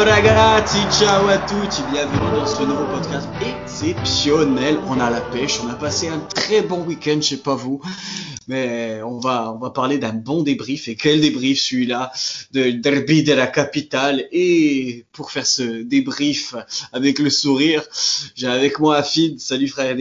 [0.00, 4.78] Ciao ragazzi, ciao à tutti, bienvenue dans ce nouveau podcast exceptionnel.
[4.88, 7.82] On a la pêche, on a passé un très bon week-end, je sais pas vous,
[8.48, 12.12] mais on va on va parler d'un bon débrief et quel débrief celui-là
[12.52, 14.24] de derby de la capitale.
[14.32, 16.54] Et pour faire ce débrief
[16.94, 17.82] avec le sourire,
[18.34, 19.38] j'ai avec moi Afid.
[19.38, 19.98] Salut frère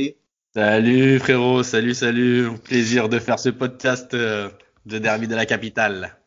[0.55, 4.48] Salut frérot, salut salut, plaisir de faire ce podcast euh,
[4.85, 6.19] de derby de la capitale.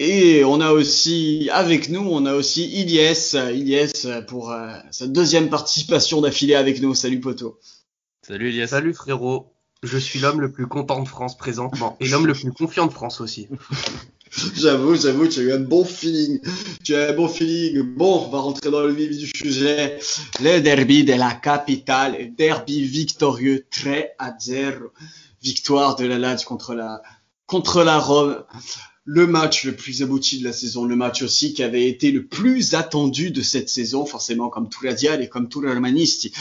[0.00, 5.48] Et on a aussi, avec nous, on a aussi Ilyes, Ilyes pour euh, sa deuxième
[5.48, 6.94] participation d'affilée avec nous.
[6.94, 7.60] Salut poto.
[8.22, 8.68] Salut Ilyes.
[8.68, 9.52] Salut frérot.
[9.84, 12.92] Je suis l'homme le plus content de France présentement et l'homme le plus confiant de
[12.92, 13.48] France aussi.
[14.56, 16.40] j'avoue, j'avoue, tu as eu un bon feeling.
[16.82, 17.82] Tu as eu un bon feeling.
[17.82, 19.98] Bon, on va rentrer dans le vif du sujet.
[20.40, 24.86] Le derby de la capitale, derby victorieux, très à zéro.
[25.42, 27.02] Victoire de la Lazio contre la,
[27.46, 28.42] contre la Rome
[29.04, 32.24] le match le plus abouti de la saison, le match aussi qui avait été le
[32.24, 36.32] plus attendu de cette saison, forcément comme tout Dial et comme tout le Romanisti.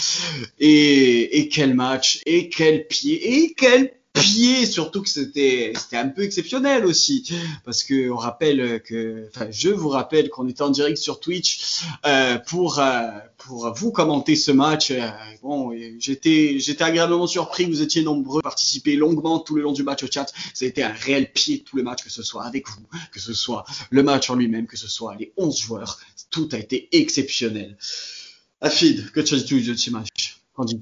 [0.60, 3.92] Et, et quel match, et quel pied, et quel
[4.24, 7.30] pied, surtout que c'était c'était un peu exceptionnel aussi,
[7.66, 11.82] parce que on rappelle que, enfin, je vous rappelle qu'on était en direct sur Twitch
[12.06, 14.92] euh, pour euh, pour vous commenter ce match.
[14.92, 15.10] Euh,
[15.42, 19.84] bon, j'étais j'étais agréablement surpris vous étiez nombreux à participer longuement tout le long du
[19.84, 20.32] match au chat.
[20.54, 23.20] Ça a été un réel pied tout le match, que ce soit avec vous, que
[23.20, 26.88] ce soit le match en lui-même, que ce soit les 11 joueurs, tout a été
[26.94, 27.78] exceptionnel.
[28.62, 30.33] Afid, que tu as dit de ce match?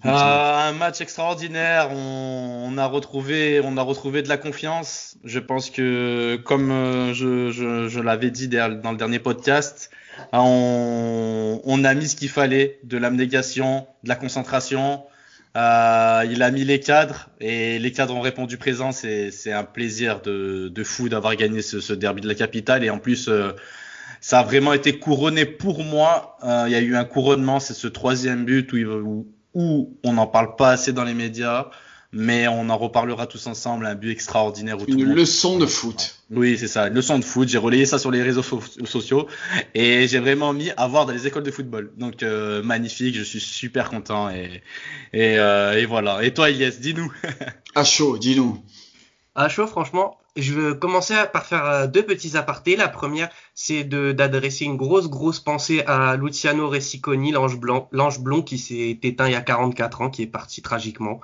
[0.03, 1.89] Un match extraordinaire.
[1.91, 5.17] On, a retrouvé, on a retrouvé de la confiance.
[5.23, 9.89] Je pense que, comme euh, je, l'avais dit dans le dernier podcast,
[10.33, 15.03] on, on a mis ce qu'il fallait, de l'abnégation, de la concentration.
[15.57, 18.91] Euh, il a mis les cadres et les cadres ont répondu présent.
[18.91, 22.99] C'est un plaisir de, de fou d'avoir gagné ce, derby de la capitale et en
[22.99, 23.29] plus.
[24.19, 26.37] ça a vraiment été couronné pour moi.
[26.43, 30.27] il y a eu un couronnement, c'est ce troisième but où, où, où on n'en
[30.27, 31.69] parle pas assez dans les médias,
[32.13, 33.85] mais on en reparlera tous ensemble.
[33.85, 34.79] Un but extraordinaire.
[34.79, 36.17] Où une leçon de foot.
[36.29, 37.47] Oui, c'est ça, une leçon de foot.
[37.47, 39.27] J'ai relayé ça sur les réseaux sociaux
[39.73, 41.91] et j'ai vraiment mis à voir dans les écoles de football.
[41.97, 44.61] Donc euh, magnifique, je suis super content et
[45.13, 46.23] et, euh, et voilà.
[46.23, 47.11] Et toi, Elias, dis-nous.
[47.75, 48.61] à chaud, dis-nous.
[49.35, 52.75] À chaud, franchement, je vais commencer par faire euh, deux petits apartés.
[52.75, 58.41] La première, c'est d'adresser une grosse, grosse pensée à Luciano Ressiconi, l'ange blanc, l'ange blond
[58.41, 61.19] qui s'est éteint il y a 44 ans, qui est parti tragiquement.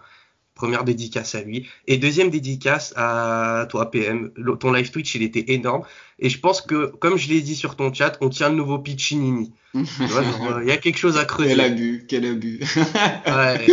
[0.55, 1.69] Première dédicace à lui.
[1.85, 4.31] Et deuxième dédicace à toi, PM.
[4.59, 5.83] Ton live Twitch, il était énorme.
[6.19, 8.79] Et je pense que, comme je l'ai dit sur ton chat, on tient le nouveau
[8.79, 9.53] Piccinini.
[9.75, 11.49] Euh, il y a quelque chose à creuser.
[11.49, 12.59] Quel abus, quel abus.
[13.27, 13.67] ouais,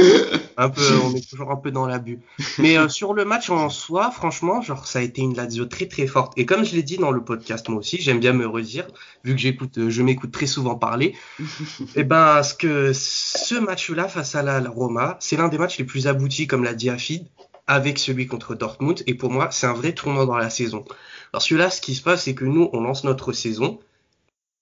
[0.57, 2.21] un peu, on est toujours un peu dans l'abus.
[2.59, 5.87] Mais euh, sur le match en soi, franchement, genre, ça a été une Lazio très
[5.87, 6.33] très forte.
[6.37, 8.87] Et comme je l'ai dit dans le podcast, moi aussi, j'aime bien me redire,
[9.25, 11.15] vu que j'écoute, euh, je m'écoute très souvent parler.
[11.41, 11.45] et
[11.97, 15.85] eh ben, ce que ce match-là face à la, Roma, c'est l'un des matchs les
[15.85, 17.27] plus aboutis, comme l'a dit Afid,
[17.67, 19.03] avec celui contre Dortmund.
[19.07, 20.85] Et pour moi, c'est un vrai tournant dans la saison.
[21.33, 23.81] Parce que là, ce qui se passe, c'est que nous, on lance notre saison.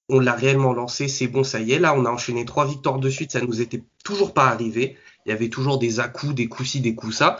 [0.09, 1.79] On l'a réellement lancé, c'est bon, ça y est.
[1.79, 4.97] Là, on a enchaîné trois victoires de suite, ça nous était toujours pas arrivé.
[5.25, 7.39] Il y avait toujours des à-coups, des coups ci, des coups ça.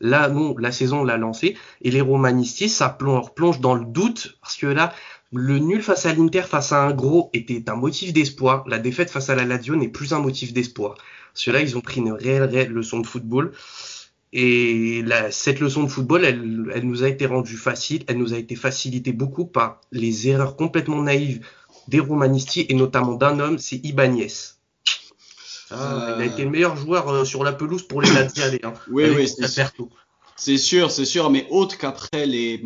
[0.00, 1.56] Là, nous, la saison, on l'a lancé.
[1.82, 4.92] Et les romanistiers, ça plonge, plonge dans le doute, parce que là,
[5.32, 8.64] le nul face à l'Inter, face à un gros, était un motif d'espoir.
[8.68, 10.94] La défaite face à la Lazio n'est plus un motif d'espoir.
[11.32, 13.52] Parce que là, ils ont pris une réelle, réelle leçon de football.
[14.36, 18.36] Et cette leçon de football, elle, elle, nous a été rendue facile, elle nous a
[18.36, 21.46] été facilitée beaucoup par les erreurs complètement naïves
[21.86, 24.32] des Romanistiers et notamment d'un homme, c'est Ibanez.
[25.70, 28.58] Ah, il a été le meilleur joueur euh, sur la pelouse pour les Laziale.
[28.64, 30.90] Hein, oui, oui, c'est sûr.
[30.90, 32.60] C'est sûr, mais autre qu'après les,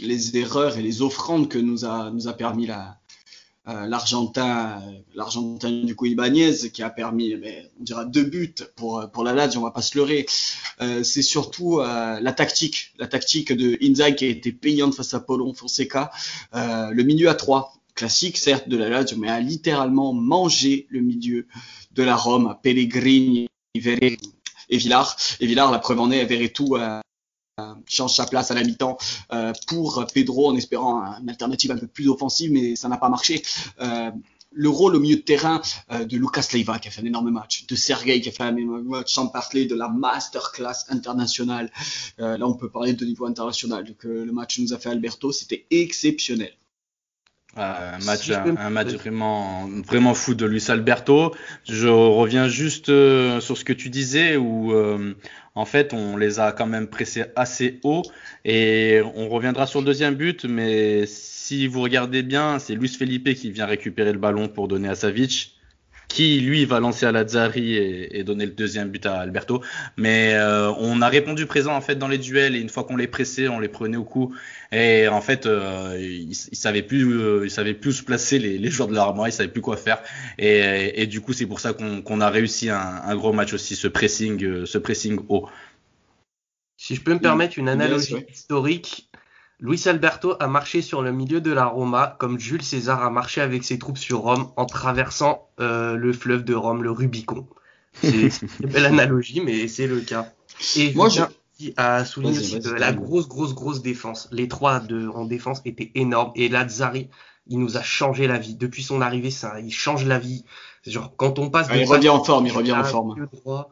[0.00, 2.98] les erreurs et les offrandes que nous a, nous a permis la,
[3.68, 4.82] euh, l'Argentin,
[5.14, 9.32] l'Argentin du coup Ibanez qui a permis, mais, on dira deux buts pour pour la
[9.34, 10.26] Lazio, on va pas se leurrer.
[10.80, 15.14] Euh, c'est surtout euh, la tactique, la tactique de Inzaghi qui a été payante face
[15.14, 16.10] à Paulon Fonseca.
[16.52, 21.46] le milieu à trois, classique certes de la Lazio, mais a littéralement mangé le milieu
[21.92, 25.16] de la Rome, Pellegrini, et Villar.
[25.38, 26.76] Et Villar, la preuve en est, tout
[27.86, 28.96] change sa place à la mi-temps
[29.32, 33.08] euh, pour Pedro en espérant une alternative un peu plus offensive, mais ça n'a pas
[33.08, 33.42] marché.
[33.80, 34.10] Euh,
[34.54, 37.30] le rôle au milieu de terrain euh, de Lucas Leiva qui a fait un énorme
[37.30, 41.70] match, de Sergei qui a fait un énorme match, sans parler de la masterclass internationale.
[42.18, 43.84] là, on peut parler de niveau international.
[43.84, 46.52] Donc, le match nous a fait Alberto, c'était exceptionnel.
[47.56, 51.34] Un match, un, match vraiment, vraiment fou de Luis Alberto.
[51.68, 55.14] Je reviens juste euh, sur ce que tu disais où euh,
[55.54, 58.02] en fait on les a quand même pressés assez haut
[58.44, 63.32] et on reviendra sur le deuxième but, mais si vous regardez bien, c'est Luis Felipe
[63.34, 65.54] qui vient récupérer le ballon pour donner à Savic
[66.12, 69.62] qui lui va lancer à Lazzari et, et donner le deuxième but à Alberto.
[69.96, 72.96] Mais euh, on a répondu présent en fait dans les duels et une fois qu'on
[72.96, 74.34] les pressait, on les prenait au coup.
[74.72, 78.58] Et en fait, euh, ils, ils savaient plus, euh, ils savaient plus se placer les,
[78.58, 80.02] les joueurs de l'armoire, ils savaient plus quoi faire.
[80.38, 83.54] Et, et du coup, c'est pour ça qu'on qu'on a réussi un, un, gros match
[83.54, 85.48] aussi, ce pressing, euh, ce pressing haut.
[86.76, 89.08] Si je peux me permettre une analogie historique,
[89.62, 93.40] Luis Alberto a marché sur le milieu de la Roma comme Jules César a marché
[93.40, 97.46] avec ses troupes sur Rome en traversant euh, le fleuve de Rome, le Rubicon.
[97.94, 98.28] C'est
[98.60, 100.32] une belle analogie, mais c'est le cas.
[100.76, 101.22] Et moi, je
[101.76, 104.28] à souligner aussi la grosse, grosse, grosse défense.
[104.32, 106.32] Les trois de, en défense étaient énormes.
[106.34, 107.08] Et Lazzari,
[107.46, 108.56] il nous a changé la vie.
[108.56, 110.44] Depuis son arrivée, ça, il change la vie.
[110.84, 113.28] Genre, quand on passe ah, il revient en forme, il revient en forme.
[113.32, 113.70] Droit,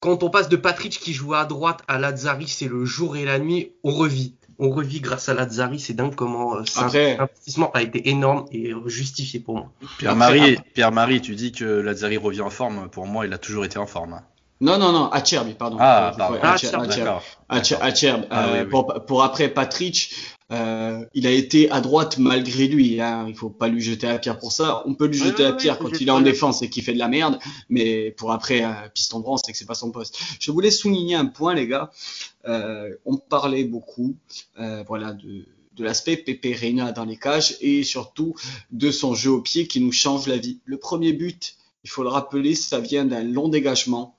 [0.00, 3.24] quand on passe de Patrick qui joue à droite à Lazzari, c'est le jour et
[3.24, 5.78] la nuit, on revit on revit grâce à Lazzari.
[5.78, 7.18] C'est dingue comment euh, Après...
[7.18, 9.72] investissement a été énorme et justifié pour moi.
[9.98, 12.88] Pierre-Marie, Pierre-Marie, tu dis que Lazzari revient en forme.
[12.88, 14.20] Pour moi, il a toujours été en forme.
[14.60, 15.76] Non, non, non, Acherbi, pardon.
[15.80, 16.38] Ah, pardon.
[17.48, 18.26] Acherbi.
[18.30, 20.14] Ah, euh, pour, pour, après Patrick,
[20.52, 23.00] euh, il a été à droite malgré lui.
[23.00, 23.26] Hein.
[23.28, 24.82] Il faut pas lui jeter la pierre pour ça.
[24.86, 26.98] On peut lui jeter la pierre quand il est en défense et qu'il fait de
[26.98, 30.18] la merde, mais pour après euh, piston c'est que c'est pas son poste.
[30.38, 31.90] Je voulais souligner un point, les gars.
[32.46, 34.16] Euh, on parlait beaucoup,
[34.60, 35.46] euh, voilà, de,
[35.76, 38.34] de l'aspect Pepe Reina dans les cages et surtout
[38.70, 40.60] de son jeu au pied qui nous change la vie.
[40.64, 44.13] Le premier but, il faut le rappeler, ça vient d'un long dégagement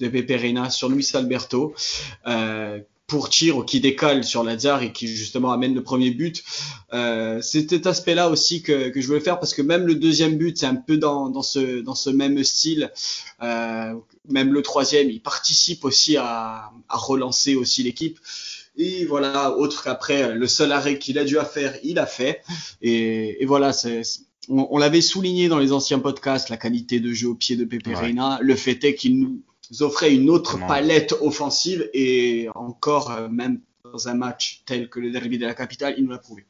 [0.00, 1.74] de Pepe Reina sur Luis Alberto.
[2.26, 6.42] Euh, pour Tiro qui décale sur Lazare et qui justement amène le premier but.
[6.92, 10.36] Euh, c'est cet aspect-là aussi que, que, je voulais faire parce que même le deuxième
[10.36, 12.90] but, c'est un peu dans, dans, ce, dans ce même style.
[13.42, 13.94] Euh,
[14.28, 18.18] même le troisième, il participe aussi à, à relancer aussi l'équipe.
[18.76, 22.42] Et voilà, autre qu'après, le seul arrêt qu'il a dû à faire, il a fait.
[22.82, 24.02] Et, et voilà, c'est,
[24.48, 27.64] on, on l'avait souligné dans les anciens podcasts, la qualité de jeu au pied de
[27.64, 27.94] Pepe ouais.
[27.94, 28.38] Reina.
[28.42, 29.42] Le fait est qu'il nous
[29.80, 35.10] offrait une autre palette offensive et encore, euh, même dans un match tel que le
[35.10, 36.44] derby de la capitale, il nous l'a prouvé.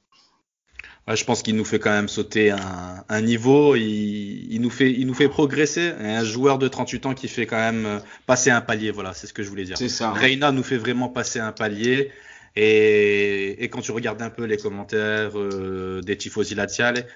[1.08, 4.70] Ouais, je pense qu'il nous fait quand même sauter un, un niveau, il, il, nous
[4.70, 5.92] fait, il nous fait progresser.
[6.00, 9.28] Un joueur de 38 ans qui fait quand même euh, passer un palier, voilà, c'est
[9.28, 9.78] ce que je voulais dire.
[9.78, 10.10] C'est ça.
[10.10, 12.10] Reina nous fait vraiment passer un palier.
[12.56, 17.06] Et, et quand tu regardes un peu les commentaires euh, des tifosi laziale,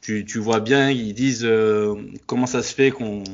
[0.00, 1.94] tu, tu vois bien, ils disent euh,
[2.26, 3.24] comment ça se fait qu'on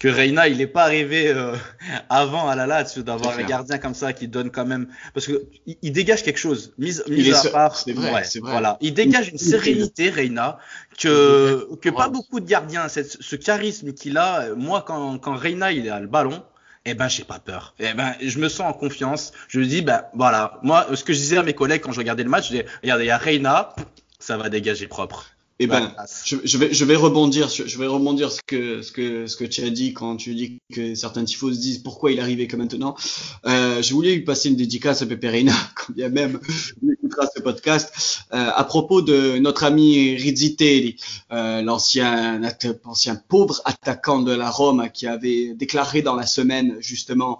[0.00, 1.54] que Reina il n'est pas arrivé euh,
[2.08, 5.44] avant à la Lazio d'avoir un gardien comme ça qui donne quand même parce que
[5.66, 6.72] il, il dégage quelque chose.
[6.78, 8.78] Mise, mise à part c'est vrai, ouais, vrai, voilà.
[8.80, 10.58] Il dégage une sérénité Reina
[10.98, 15.70] que que pas beaucoup de gardiens cette, ce charisme qu'il a moi quand quand Reina
[15.70, 16.42] il a le ballon
[16.86, 17.74] eh ben j'ai pas peur.
[17.78, 19.32] Eh ben je me sens en confiance.
[19.48, 21.98] Je me dis ben voilà, moi ce que je disais à mes collègues quand je
[21.98, 23.74] regardais le match, je disais regardez il y a Reina,
[24.18, 25.26] ça va dégager propre.
[25.62, 25.92] Eh ben,
[26.24, 29.44] je, je, vais, je vais rebondir, je vais rebondir ce que, ce que, ce que
[29.44, 32.56] tu as dit quand tu dis que certains tifos se disent pourquoi il arrivé que
[32.56, 32.96] maintenant.
[33.44, 36.40] Euh, je voulais lui passer une dédicace à Peperina, quand bien même
[36.82, 40.96] il écoutera ce podcast, euh, à propos de notre ami Rizzitelli,
[41.30, 42.40] euh, l'ancien,
[42.84, 47.38] ancien pauvre attaquant de la Rome qui avait déclaré dans la semaine justement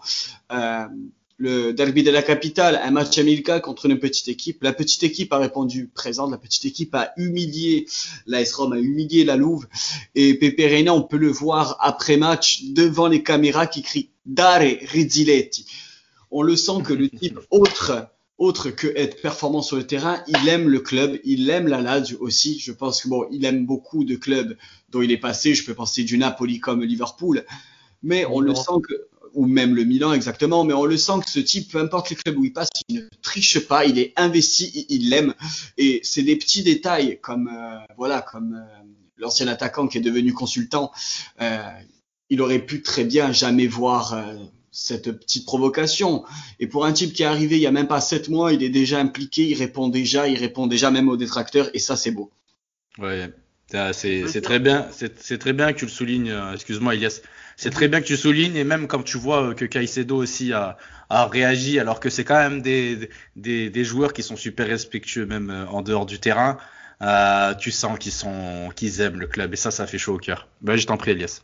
[0.53, 0.85] euh,
[1.41, 4.63] le derby de la capitale, un match amical contre une petite équipe.
[4.63, 7.87] La petite équipe a répondu présente, la petite équipe a humilié
[8.27, 9.67] l'AS Rome, a humilié la Louve.
[10.15, 14.61] Et Pepe Reina, on peut le voir après match devant les caméras qui crie Dare
[14.61, 15.65] Rizziletti.
[16.31, 20.49] On le sent que le type autre autre que être performant sur le terrain, il
[20.49, 22.59] aime le club, il aime la Lazio aussi.
[22.59, 24.57] Je pense que bon, il aime beaucoup de clubs
[24.91, 25.55] dont il est passé.
[25.55, 27.45] Je peux penser du Napoli comme Liverpool,
[28.03, 31.31] mais on le sent que ou même le Milan exactement, mais on le sent que
[31.31, 34.13] ce type, peu importe les clubs où il passe, il ne triche pas, il est
[34.17, 35.35] investi, il l'aime.
[35.79, 40.33] Et c'est des petits détails comme euh, voilà, comme euh, l'ancien attaquant qui est devenu
[40.33, 40.91] consultant,
[41.41, 41.59] euh,
[42.29, 44.25] il aurait pu très bien jamais voir
[44.71, 46.25] cette petite provocation.
[46.61, 48.63] Et pour un type qui est arrivé il y a même pas sept mois, il
[48.63, 52.13] est déjà impliqué, il répond déjà, il répond déjà même aux détracteurs, et ça c'est
[52.13, 52.31] beau.
[52.99, 53.31] Ouais,
[53.93, 56.33] c'est très bien, c'est très bien que tu le soulignes.
[56.55, 57.21] Excuse-moi, Elias.
[57.61, 60.79] C'est très bien que tu soulignes et même quand tu vois que Caicedo aussi a,
[61.11, 65.27] a réagi alors que c'est quand même des, des, des, joueurs qui sont super respectueux
[65.27, 66.57] même euh, en dehors du terrain,
[67.03, 70.19] euh, tu sens qu'ils sont qu'ils aiment le club et ça ça fait chaud au
[70.19, 70.49] cœur.
[70.63, 71.43] Ben, je t'en prie Elias.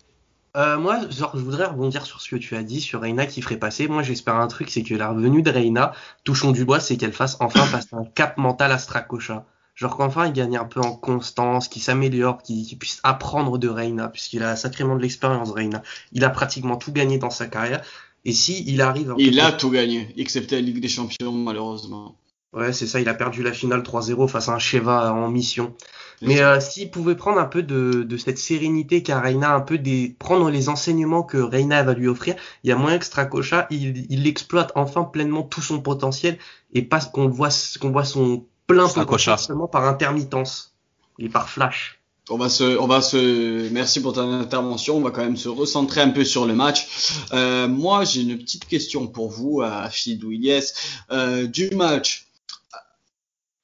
[0.56, 3.42] Euh, moi, genre, je voudrais rebondir sur ce que tu as dit sur Reina qui
[3.42, 3.86] ferait passer.
[3.86, 5.92] Moi, j'espère un truc, c'est que la revenue de Reina,
[6.24, 9.44] touchons du bois, c'est qu'elle fasse enfin passer un cap mental à Stracocha.
[9.76, 14.08] Genre qu'enfin il gagne un peu en constance, qu'il s'améliore, qu'il puisse apprendre de Reina,
[14.08, 15.82] puisqu'il a sacrément de l'expérience Reina.
[16.12, 17.84] Il a pratiquement tout gagné dans sa carrière.
[18.24, 19.14] Et si il arrive...
[19.18, 22.16] Il a tout gagné, excepté la Ligue des Champions malheureusement.
[22.54, 25.74] Ouais, c'est ça, il a perdu la finale 3-0 face à un Sheva en mission.
[26.22, 29.76] Mais euh, s'il pouvait prendre un peu de, de cette sérénité qu'a Reina, un peu
[29.76, 33.66] des prendre les enseignements que Reina va lui offrir, il y a moyen que Stracocha,
[33.70, 36.38] il, il exploite enfin pleinement tout son potentiel
[36.72, 40.74] et pas qu'on voit qu'on voit son plein potentiel seulement par intermittence
[41.18, 42.00] et par flash.
[42.28, 44.96] On va se, on va se, merci pour ton intervention.
[44.96, 46.88] On va quand même se recentrer un peu sur le match.
[47.32, 50.74] Euh, moi, j'ai une petite question pour vous, à Fidou Yes,
[51.12, 52.26] euh, du match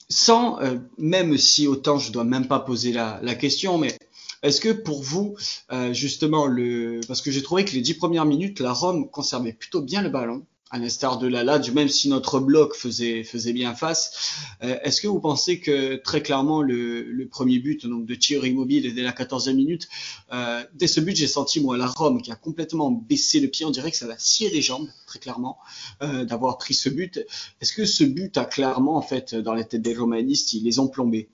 [0.09, 3.97] sans, euh, même si autant je dois même pas poser la, la question, mais
[4.43, 5.37] est-ce que pour vous,
[5.73, 9.53] euh, justement, le, parce que j'ai trouvé que les dix premières minutes, la Rome conservait
[9.53, 13.53] plutôt bien le ballon, à l'instar de la Lazio, même si notre bloc faisait, faisait
[13.53, 14.33] bien face.
[14.63, 18.51] Euh, est-ce que vous pensez que très clairement le, le premier but donc de Thierry
[18.51, 19.89] Immobile dès la 14e minute,
[20.33, 23.67] euh, dès ce but j'ai senti moi la Rome qui a complètement baissé le pied,
[23.67, 25.59] on dirait que ça va scier les jambes très clairement
[26.03, 27.21] euh, d'avoir pris ce but.
[27.61, 30.79] Est-ce que ce but a clairement en fait dans les têtes des romanistes ils les
[30.79, 31.29] ont plombés?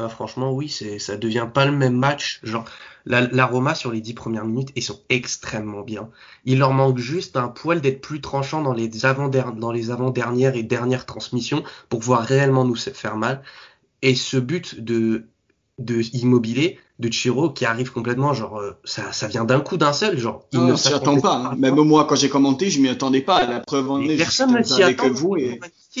[0.00, 2.40] Bah, franchement, oui, c'est, ça devient pas le même match.
[2.42, 2.64] Genre,
[3.04, 6.08] la, la Roma sur les dix premières minutes, ils sont extrêmement bien.
[6.46, 10.56] Il leur manque juste un poil d'être plus tranchant dans les avant dans les avant-dernières
[10.56, 13.42] et dernières transmissions pour pouvoir réellement nous faire mal.
[14.00, 15.26] Et ce but de
[15.78, 19.92] de immobilier de Chiro qui arrive complètement genre euh, ça, ça vient d'un coup d'un
[19.92, 21.54] seul genre il ne s'y attend pas hein.
[21.58, 23.46] même moi quand j'ai commenté je m'y attendais pas.
[23.46, 25.58] La preuve en est personne ne s'y attend vous et...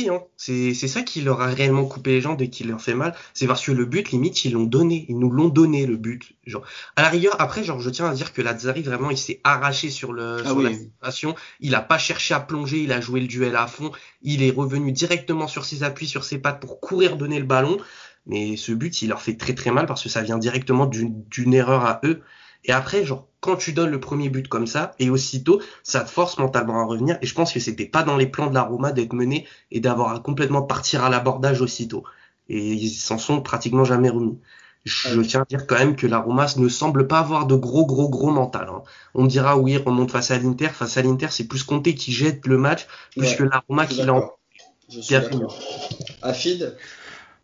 [0.08, 0.20] hein.
[0.36, 3.14] c'est c'est ça qui leur a réellement coupé les jambes et qui leur fait mal.
[3.32, 5.06] C'est parce que le but limite ils l'ont donné.
[5.08, 6.32] Ils nous l'ont donné le but.
[6.44, 6.62] Genre
[6.96, 9.88] à la rigueur après genre je tiens à dire que Lazzari vraiment il s'est arraché
[9.88, 11.34] sur le ah sur la situation.
[11.60, 13.90] Il a pas cherché à plonger il a joué le duel à fond.
[14.22, 17.78] Il est revenu directement sur ses appuis sur ses pattes pour courir donner le ballon
[18.26, 21.54] mais ce but, il leur fait très très mal parce que ça vient directement d'une
[21.54, 22.22] erreur à eux.
[22.64, 26.10] Et après, genre, quand tu donnes le premier but comme ça, et aussitôt, ça te
[26.10, 27.18] force mentalement à revenir.
[27.22, 29.80] Et je pense que c'était pas dans les plans de la Roma d'être mené et
[29.80, 32.04] d'avoir à complètement partir à l'abordage aussitôt.
[32.48, 34.38] Et ils s'en sont pratiquement jamais remis.
[34.84, 37.84] Je tiens à dire quand même que la Roma ne semble pas avoir de gros
[37.84, 38.68] gros gros mental.
[38.70, 38.82] Hein.
[39.14, 40.68] On dira oui, on monte face à l'Inter.
[40.68, 42.86] Face à l'Inter, c'est plus Conte qui jette le match,
[43.16, 44.32] plus que la Roma qui l'en.
[46.22, 46.76] Afid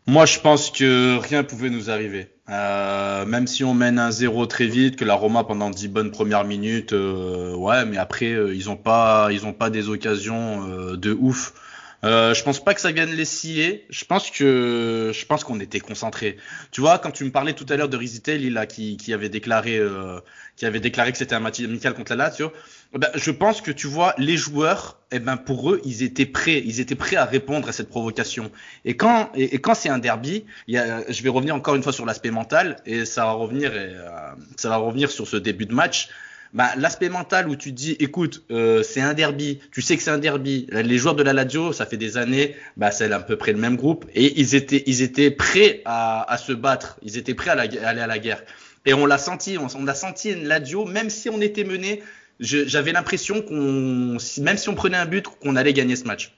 [0.07, 2.29] moi, je pense que rien pouvait nous arriver.
[2.49, 6.11] Euh, même si on mène un zéro très vite, que la Roma pendant 10 bonnes
[6.11, 10.65] premières minutes, euh, ouais, mais après euh, ils ont pas, ils ont pas des occasions
[10.69, 11.53] euh, de ouf.
[12.05, 13.85] Euh, je pense pas que ça vienne les scier.
[13.89, 16.37] Je pense que, je pense qu'on était concentré.
[16.71, 19.29] Tu vois, quand tu me parlais tout à l'heure de Rizitel, là, qui, qui avait
[19.29, 19.81] déclaré,
[20.55, 22.53] qui avait déclaré que c'était un match amical contre la Lazio.
[22.95, 26.25] Eh ben, je pense que tu vois, les joueurs, eh ben, pour eux, ils étaient
[26.25, 28.49] prêts, ils étaient prêts à répondre à cette provocation.
[28.85, 32.31] Et quand, et, quand c'est un derby, je vais revenir encore une fois sur l'aspect
[32.31, 36.09] mental, et ça va revenir, euh, ça va revenir sur ce début de match.
[36.53, 40.11] Bah, l'aspect mental où tu dis, écoute, euh, c'est un derby, tu sais que c'est
[40.11, 40.67] un derby.
[40.71, 43.59] Les joueurs de la Lazio, ça fait des années, bah, c'est à peu près le
[43.59, 47.51] même groupe, et ils étaient, ils étaient prêts à, à se battre, ils étaient prêts
[47.51, 48.43] à, aller à la guerre.
[48.85, 52.01] Et on l'a senti, on, on a senti une Lazio, même si on était mené,
[52.39, 56.33] j'avais l'impression qu'on, même si on prenait un but, qu'on allait gagner ce match.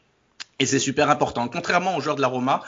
[0.59, 1.47] Et c'est super important.
[1.47, 2.61] Contrairement aux joueurs de la Roma,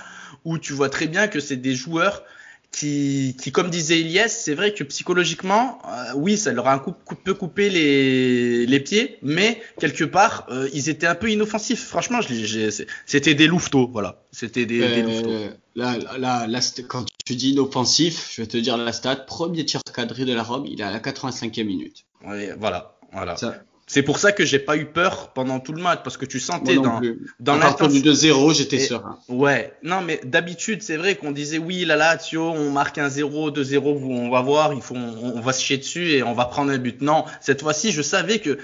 [0.45, 2.23] où tu vois très bien que c'est des joueurs
[2.71, 6.79] qui, qui, comme disait Elias, c'est vrai que psychologiquement, euh, oui, ça leur a un
[6.79, 11.83] coup, peu coupé les, les pieds, mais quelque part, euh, ils étaient un peu inoffensifs.
[11.83, 12.19] Franchement,
[13.05, 14.23] c'était des louveteaux, voilà.
[14.31, 15.29] C'était des, des louveteaux.
[15.29, 19.17] Euh, là, là, là, quand tu dis inoffensif, je vais te dire la stat.
[19.17, 22.05] Premier tir cadré de la Rome, il est à la 85e minute.
[22.25, 22.97] Oui, voilà.
[23.11, 23.35] Voilà.
[23.87, 26.39] C'est pour ça que j'ai pas eu peur pendant tout le match parce que tu
[26.39, 27.01] sentais dans
[27.41, 29.19] dans l'intensité du 2-0, j'étais serein.
[29.27, 33.09] Ouais, non mais d'habitude, c'est vrai qu'on disait oui, là là, Thio, on marque un
[33.09, 36.45] 0, 2-0, on va voir, il faut on, va se chier dessus et on va
[36.45, 37.01] prendre un but.
[37.01, 38.57] Non, cette fois-ci, je savais que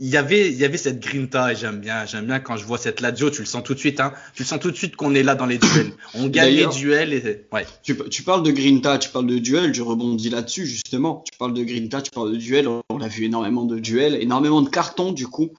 [0.00, 2.64] il y avait il y avait cette grinta et j'aime bien j'aime bien quand je
[2.64, 4.12] vois cette Lazio tu le sens tout de suite hein.
[4.34, 5.92] Tu le sens tout de suite qu'on est là dans les duels.
[6.14, 7.66] On gagne les duels et ouais.
[7.82, 11.22] tu, tu parles de grinta tu parles de duel je rebondis là-dessus justement.
[11.30, 14.62] Tu parles de grinta tu parles de duel on a vu énormément de duels énormément
[14.62, 15.50] de cartons du coup.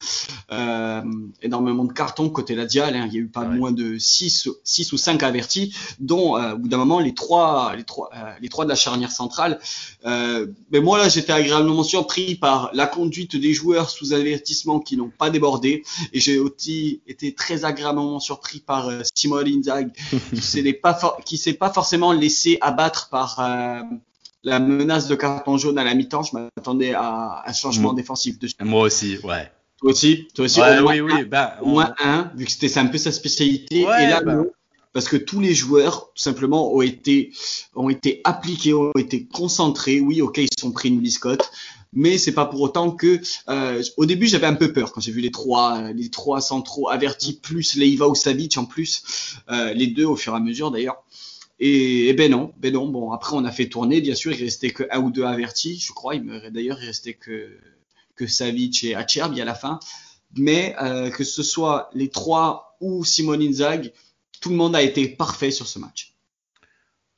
[0.52, 1.02] Euh,
[1.42, 3.08] énormément de cartons côté Lazio hein.
[3.08, 6.58] il y a eu pas moins de 6 six ou 5 avertis dont euh, au
[6.58, 9.60] bout d'un moment les trois les trois euh, les trois de la charnière centrale.
[10.04, 15.12] Mais moi là j'étais agréablement surpris par la conduite des joueurs sous avertissements qui n'ont
[15.16, 15.84] pas débordé.
[16.14, 19.92] Et j'ai aussi été très agréablement surpris par euh, Simone Inzaghi,
[21.26, 23.82] qui s'est pas, forcément laissé abattre par euh,
[24.44, 26.24] la menace de carton jaune à la mi-temps.
[26.24, 28.40] Je m'attendais à un changement défensif.
[28.40, 28.48] De...
[28.62, 29.52] Moi aussi, ouais.
[29.80, 30.62] Toi aussi, toi aussi.
[30.86, 31.58] oui, oui, bah,
[32.00, 33.82] un, vu que c'était un peu sa spécialité.
[33.82, 34.44] et là, bah,
[34.96, 37.34] parce que tous les joueurs, tout simplement, ont été,
[37.76, 40.00] ont été appliqués, ont été concentrés.
[40.00, 41.52] Oui, ok, ils sont pris une biscotte,
[41.92, 45.12] mais c'est pas pour autant que euh, au début j'avais un peu peur quand j'ai
[45.12, 49.04] vu les trois les trois centraux avertis plus Leiva ou Savic en plus
[49.50, 51.04] euh, les deux au fur et à mesure d'ailleurs.
[51.60, 54.72] Et, ben non ben non bon après on a fait tourner bien sûr il restait
[54.72, 56.16] que un ou deux avertis je crois.
[56.18, 57.58] D'ailleurs il restait que
[58.16, 59.78] que Savic et Acerbi à la fin.
[60.38, 63.92] Mais euh, que ce soit les trois ou Simone Inzaghi
[64.40, 66.16] tout le monde a été parfait sur ce match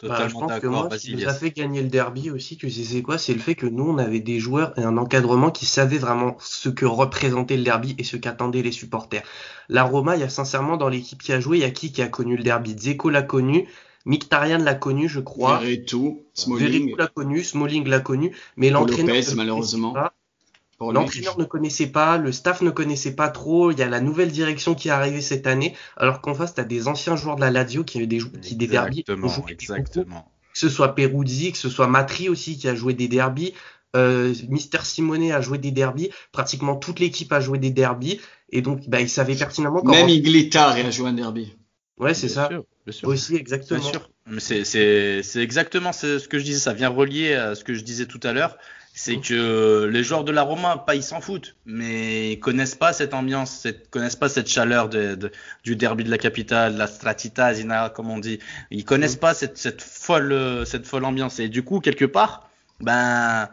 [0.03, 2.69] bah, je pense que moi, ce qui nous a fait gagner le derby aussi, tu
[2.69, 3.17] sais c'est quoi?
[3.17, 6.37] C'est le fait que nous, on avait des joueurs et un encadrement qui savaient vraiment
[6.39, 9.23] ce que représentait le derby et ce qu'attendaient les supporters.
[9.69, 11.91] La Roma, il y a sincèrement dans l'équipe qui a joué, il y a qui
[11.91, 12.75] qui a connu le derby?
[12.77, 13.67] Zeko l'a connu,
[14.05, 15.57] Mkhitaryan l'a connu, je crois.
[15.57, 16.95] Veretout, Smalling.
[16.95, 19.95] l'a connu, Smalling l'a connu, mais l'entraîneur malheureusement.
[20.79, 23.71] L'entraîneur ne connaissait pas, le staff ne connaissait pas trop.
[23.71, 25.75] Il y a la nouvelle direction qui est arrivée cette année.
[25.95, 28.67] Alors qu'en face, tu as des anciens joueurs de la Lazio qui, des, qui des
[28.67, 29.03] derbys.
[29.47, 30.31] Exactement.
[30.53, 33.53] Que ce soit Peruzzi, que ce soit Matri aussi qui a joué des derbys.
[33.95, 36.11] Euh, Mister Simone a joué des derbys.
[36.31, 38.19] Pratiquement toute l'équipe a joué des derbys.
[38.51, 39.93] Et donc, bah, il savait pertinemment comment.
[39.93, 41.55] Même Iglitar a joué un derby.
[41.97, 42.49] Ouais, c'est ça.
[42.89, 43.79] Sûr, Aussi, exactement.
[44.27, 44.63] Bien sûr.
[44.63, 46.59] C'est exactement ce que je disais.
[46.59, 48.57] Ça vient relier à ce que je disais tout à l'heure
[48.97, 52.93] c'est que les joueurs de la Roma, pas ils s'en foutent, mais ils connaissent pas
[52.93, 55.31] cette ambiance, cette, connaissent pas cette chaleur de,
[55.63, 58.39] du derby de la capitale, la stratita, zina, comme on dit.
[58.71, 61.39] Ils connaissent pas cette, cette folle, cette folle ambiance.
[61.39, 62.49] Et du coup, quelque part,
[62.79, 63.49] ben,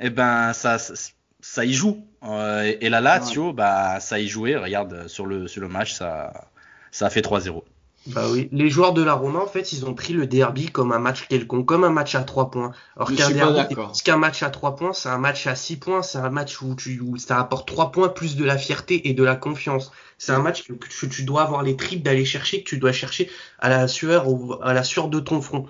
[0.00, 2.04] eh ben, ça, ça, y joue.
[2.24, 4.56] Euh, et la Lazio, bah, ça y jouait.
[4.56, 6.50] Regarde sur le, sur le match, ça,
[6.90, 7.62] ça a fait 3-0.
[8.06, 10.92] Bah oui, les joueurs de la Roma, en fait, ils ont pris le derby comme
[10.92, 12.72] un match quelconque, comme un match à 3 points.
[12.96, 16.18] Alors qu'un derby, qu'un match à 3 points, c'est un match à 6 points, c'est
[16.18, 19.22] un match où, tu, où ça apporte 3 points plus de la fierté et de
[19.22, 19.90] la confiance.
[20.18, 23.30] C'est un match que, tu dois avoir les tripes d'aller chercher, que tu dois chercher
[23.58, 24.26] à la sueur,
[24.62, 25.66] à la sueur de ton front.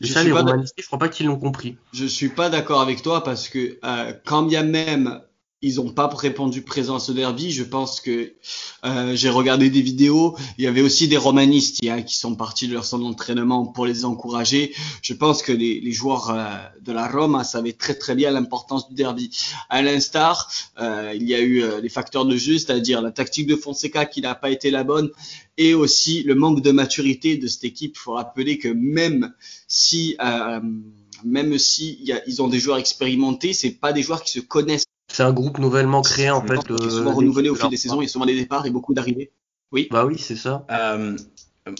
[0.00, 1.76] je ça, les romanistes, je crois pas qu'ils l'ont compris.
[1.92, 5.20] Je suis pas d'accord avec toi parce que euh, quand bien même
[5.62, 7.50] ils n'ont pas répondu présent à ce derby.
[7.50, 8.34] Je pense que
[8.84, 10.36] euh, j'ai regardé des vidéos.
[10.58, 13.86] Il y avait aussi des romanistes hein, qui sont partis de leur centre d'entraînement pour
[13.86, 14.74] les encourager.
[15.02, 16.44] Je pense que les, les joueurs euh,
[16.82, 19.30] de la Roma savaient très très bien l'importance du derby.
[19.70, 23.46] À l'instar, euh, il y a eu euh, les facteurs de jeu, c'est-à-dire la tactique
[23.46, 25.10] de Fonseca qui n'a pas été la bonne,
[25.56, 27.96] et aussi le manque de maturité de cette équipe.
[27.96, 29.32] Il faut rappeler que même
[29.68, 30.60] si euh,
[31.24, 34.84] même si a, ils ont des joueurs expérimentés, c'est pas des joueurs qui se connaissent
[35.16, 36.58] c'est un groupe nouvellement créé en fait.
[36.58, 38.02] Qui souvent renouvelé au fil des saisons.
[38.02, 39.30] Il y a souvent des départs et beaucoup d'arrivées.
[39.72, 39.88] Oui.
[39.90, 40.66] Bah oui, c'est ça.
[40.70, 41.16] Euh,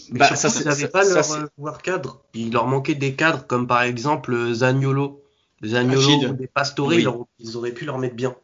[0.09, 2.23] bah, ça, ils n'avaient pas leur, leur, cadre.
[2.33, 5.21] Il leur manquait des cadres comme par exemple Zagnolo.
[5.63, 7.07] Zagnolo ou des Pastore, ils,
[7.55, 8.35] auraient pu leur mettre bien.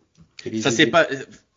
[0.62, 1.08] Ça c'est pas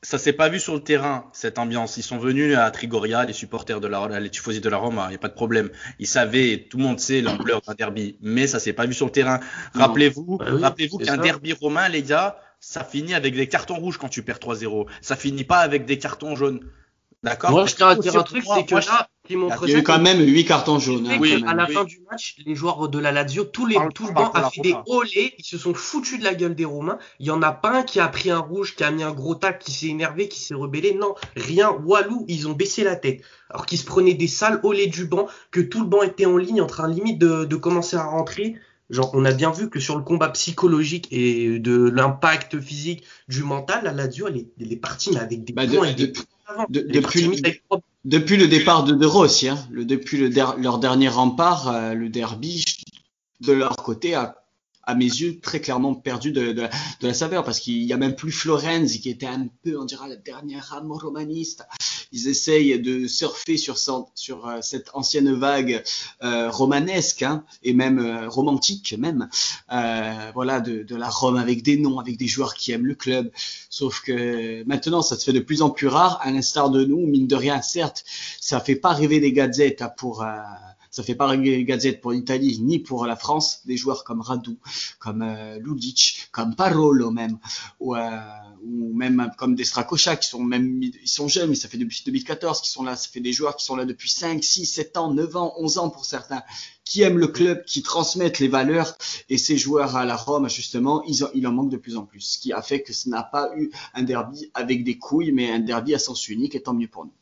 [0.02, 1.96] ça s'est pas vu sur le terrain, cette ambiance.
[1.96, 5.10] Ils sont venus à Trigoria, les supporters de la, les tifosi de la Roma, il
[5.10, 5.70] n'y a pas de problème.
[5.98, 9.06] Ils savaient, tout le monde sait l'ampleur d'un derby, mais ça s'est pas vu sur
[9.06, 9.40] le terrain.
[9.74, 14.08] Rappelez-vous, bah rappelez-vous qu'un derby romain, les gars, ça finit avec des cartons rouges quand
[14.08, 14.86] tu perds 3-0.
[15.00, 16.60] Ça finit pas avec des cartons jaunes.
[17.22, 19.36] D'accord Moi, je tiens à dire un truc, c'est que là, il
[19.68, 21.06] y a eu quand même 8 cartons jaunes.
[21.08, 24.06] Hein, oui, à la fin du match, les joueurs de la Lazio, tous les, tout
[24.06, 26.98] le banc a fait des olés, ils se sont foutus de la gueule des Romains.
[27.18, 29.12] Il y en a pas un qui a pris un rouge, qui a mis un
[29.12, 30.94] gros tac, qui s'est énervé, qui s'est rebellé.
[30.94, 31.70] Non, rien.
[31.70, 33.22] Walou, ils ont baissé la tête.
[33.50, 36.36] Alors qu'ils se prenaient des sales olés du banc, que tout le banc était en
[36.36, 38.56] ligne, en train limite de, de commencer à rentrer.
[38.88, 43.42] Genre, on a bien vu que sur le combat psychologique et de l'impact physique du
[43.42, 46.12] mental, la Lazio, elle est, elle est partie mais avec des bah points de,
[46.68, 47.42] de, depuis,
[48.04, 52.08] depuis, le départ de De Rossi, hein, le, depuis le leur dernier rempart, euh, le
[52.08, 52.64] derby,
[53.40, 54.45] de leur côté, a
[54.86, 56.62] à mes yeux, très clairement perdu de, de,
[57.00, 59.84] de la saveur parce qu'il y a même plus Florenzi qui était un peu, on
[59.84, 61.66] dirait, la dernière âme romaniste.
[62.12, 63.76] Ils essayent de surfer sur,
[64.14, 65.82] sur euh, cette ancienne vague
[66.22, 69.28] euh, romanesque hein, et même euh, romantique même,
[69.72, 72.94] euh, voilà, de, de, la Rome avec des noms, avec des joueurs qui aiment le
[72.94, 73.30] club.
[73.70, 77.06] Sauf que maintenant, ça se fait de plus en plus rare, à l'instar de nous,
[77.06, 78.04] mine de rien, certes,
[78.40, 80.24] ça fait pas rêver les gazettes hein, pour
[80.96, 83.60] ça fait pas gazette pour l'Italie ni pour la France.
[83.66, 84.56] Des joueurs comme Radu,
[84.98, 87.38] comme euh, Ludic, comme Parolo même,
[87.80, 88.18] ou, euh,
[88.64, 92.62] même comme des Strakosha qui sont même ils sont jeunes, mais ça fait depuis 2014
[92.62, 92.96] qu'ils sont là.
[92.96, 95.76] Ça fait des joueurs qui sont là depuis 5, 6, 7 ans, 9 ans, 11
[95.76, 96.42] ans pour certains
[96.86, 98.96] qui aiment le club, qui transmettent les valeurs.
[99.28, 102.06] Et ces joueurs à la Rome, justement, ils en, il en manque de plus en
[102.06, 102.22] plus.
[102.22, 105.50] Ce qui a fait que ce n'a pas eu un derby avec des couilles, mais
[105.50, 107.12] un derby à sens unique, et tant mieux pour nous.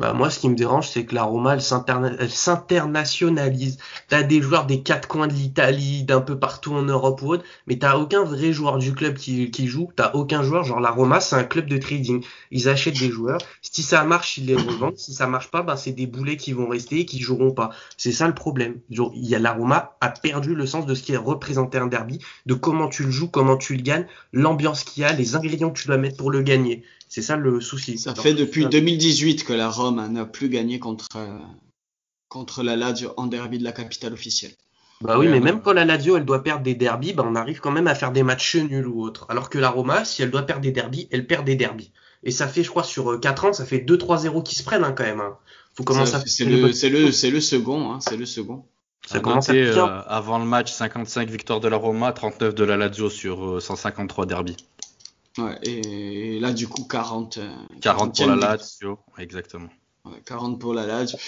[0.00, 1.60] Bah, moi, ce qui me dérange, c'est que la Roma, elle
[2.30, 3.78] s'internationalise.
[4.06, 7.42] T'as des joueurs des quatre coins de l'Italie, d'un peu partout en Europe ou autre,
[7.66, 9.90] mais t'as aucun vrai joueur du club qui, qui joue.
[9.96, 10.62] T'as aucun joueur.
[10.62, 12.24] Genre, la Roma, c'est un club de trading.
[12.52, 13.40] Ils achètent des joueurs.
[13.60, 14.96] Si ça marche, ils les revendent.
[14.96, 17.70] Si ça marche pas, ben, c'est des boulets qui vont rester et qui joueront pas.
[17.96, 18.76] C'est ça le problème.
[18.90, 21.88] Genre, y a, la Roma a perdu le sens de ce qui est représenté un
[21.88, 25.34] derby, de comment tu le joues, comment tu le gagnes, l'ambiance qu'il y a, les
[25.34, 26.84] ingrédients que tu dois mettre pour le gagner.
[27.08, 27.98] C'est ça le souci.
[27.98, 31.38] Ça fait depuis 2018 que la Rome n'a plus gagné contre, euh,
[32.28, 34.52] contre la Lazio en derby de la capitale officielle.
[35.00, 37.60] Bah oui, mais même quand la Lazio elle doit perdre des derbies, bah on arrive
[37.60, 39.26] quand même à faire des matchs nuls ou autres.
[39.28, 41.92] Alors que la Roma, si elle doit perdre des derbies, elle perd des derbies.
[42.24, 44.82] Et ça fait, je crois, sur 4 euh, ans, ça fait 2-3-0 qui se prennent
[44.82, 45.20] hein, quand même.
[45.20, 45.36] Hein.
[45.74, 46.22] Faut commencer à...
[46.26, 48.64] C'est le, c'est le, c'est le second, hein, c'est le second.
[49.06, 52.76] Ça commence à euh, avant le match, 55 victoires de la Roma, 39 de la
[52.76, 54.56] Lazio sur 153 derbies.
[55.38, 57.38] Ouais, et là, du coup, 40.
[57.80, 59.68] 40 pour la Lazio, exactement.
[60.26, 61.18] 40 pour la Lazio.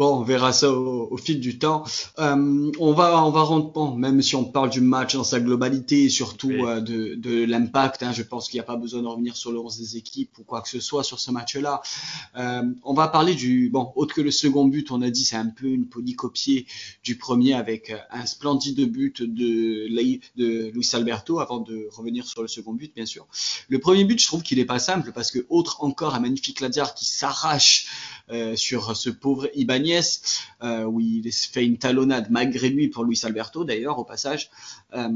[0.00, 1.84] Bon, on verra ça au, fil du temps.
[2.18, 5.40] Euh, on va, on va rentrer, bon, même si on parle du match dans sa
[5.40, 9.02] globalité et surtout euh, de, de l'impact, hein, je pense qu'il n'y a pas besoin
[9.02, 11.82] de revenir sur le 11 des équipes ou quoi que ce soit sur ce match-là.
[12.36, 15.36] Euh, on va parler du, bon, autre que le second but, on a dit c'est
[15.36, 16.64] un peu une polycopie
[17.04, 19.86] du premier avec un splendide but de,
[20.38, 23.26] de Luis Alberto avant de revenir sur le second but, bien sûr.
[23.68, 26.60] Le premier but, je trouve qu'il est pas simple parce que autre encore un magnifique
[26.60, 27.86] Ladiar qui s'arrache
[28.30, 30.00] euh, sur ce pauvre Ibanez,
[30.62, 34.50] euh, où il fait une talonnade malgré lui pour Luis Alberto d'ailleurs au passage.
[34.94, 35.08] Euh,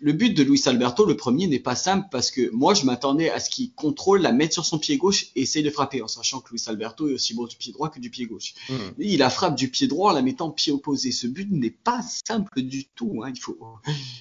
[0.00, 3.30] le but de Luis Alberto, le premier, n'est pas simple parce que moi je m'attendais
[3.30, 6.08] à ce qu'il contrôle, la mettre sur son pied gauche et essaye de frapper, en
[6.08, 8.54] sachant que Luis Alberto est aussi bon du pied droit que du pied gauche.
[8.68, 8.74] Mmh.
[8.98, 11.12] Il a frappe du pied droit en la mettant pied opposé.
[11.12, 13.22] Ce but n'est pas simple du tout.
[13.24, 13.32] Hein.
[13.34, 13.58] Il faut,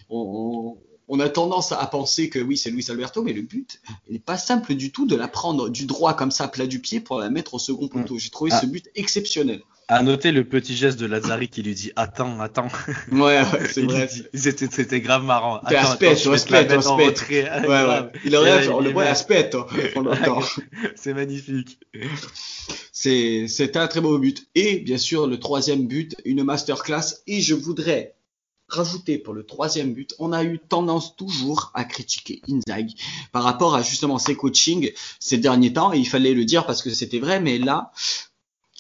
[0.10, 0.78] on, on
[1.20, 4.76] a tendance à penser que oui, c'est Luis Alberto, mais le but n'est pas simple
[4.76, 7.54] du tout de la prendre du droit comme ça, plat du pied, pour la mettre
[7.54, 8.16] au second poteau.
[8.16, 8.20] Mm.
[8.20, 8.66] J'ai trouvé ce ah.
[8.66, 9.62] but exceptionnel.
[9.90, 12.68] À noter le petit geste de Lazari qui lui dit attends, attends.
[13.14, 13.42] Ouais,
[13.72, 14.10] c'est vrai.
[14.34, 15.60] C'était, grave marrant.
[15.60, 17.50] Attends, aspect, attends, aspect, aspect.
[17.50, 18.12] Ouais, ouais.
[18.26, 19.50] Il aurait genre le ouais, aspect,
[20.96, 21.80] C'est magnifique.
[22.92, 24.46] C'est, un très beau but.
[24.56, 27.22] Et bien sûr, le troisième but, une masterclass.
[27.26, 28.17] Et je voudrais
[28.68, 32.96] rajouter pour le troisième but, on a eu tendance toujours à critiquer Inzaghi
[33.32, 36.82] par rapport à justement ses coachings ces derniers temps, et il fallait le dire parce
[36.82, 37.92] que c'était vrai, mais là,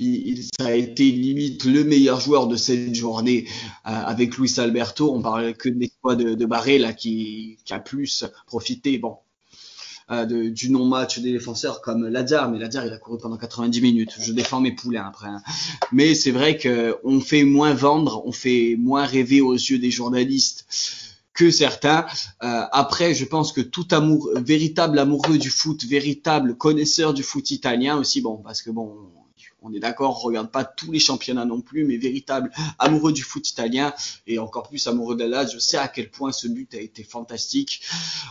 [0.00, 3.46] il, ça a été limite le meilleur joueur de cette journée
[3.86, 5.14] euh, avec Luis Alberto.
[5.14, 9.00] On parlait que des fois de, de qui, a plus profité.
[10.10, 13.80] Euh, de, du non-match des défenseurs comme Ladiar, mais Ladiar il a couru pendant 90
[13.80, 14.16] minutes.
[14.18, 15.28] Je défends mes poulains après.
[15.28, 15.40] Hein.
[15.92, 19.92] Mais c'est vrai que on fait moins vendre, on fait moins rêver aux yeux des
[19.92, 20.66] journalistes
[21.32, 22.06] que certains.
[22.42, 27.50] Euh, après, je pense que tout amour, véritable amoureux du foot, véritable connaisseur du foot
[27.52, 28.92] italien aussi, bon, parce que bon,
[29.62, 33.48] on est d'accord, regarde pas tous les championnats non plus, mais véritable amoureux du foot
[33.48, 33.92] italien
[34.26, 37.02] et encore plus amoureux de la je sais à quel point ce but a été
[37.02, 37.82] fantastique.